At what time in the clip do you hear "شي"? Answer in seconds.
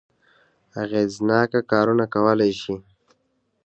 2.61-2.75